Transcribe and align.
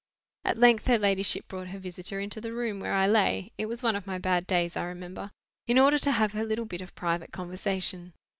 At 0.43 0.57
length 0.57 0.87
her 0.87 0.97
ladyship 0.97 1.47
brought 1.47 1.67
her 1.67 1.77
visitor 1.77 2.19
into 2.19 2.41
the 2.41 2.53
room 2.53 2.79
where 2.79 2.95
I 2.95 3.05
lay,—it 3.05 3.67
was 3.67 3.83
one 3.83 3.95
of 3.95 4.07
my 4.07 4.17
bad 4.17 4.47
days, 4.47 4.75
I 4.75 4.85
remember,—in 4.85 5.77
order 5.77 5.99
to 5.99 6.11
have 6.13 6.31
her 6.33 6.43
little 6.43 6.65
bit 6.65 6.81
of 6.81 6.95
private 6.95 7.31
conversation. 7.31 8.13